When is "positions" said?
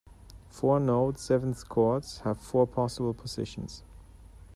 3.13-3.83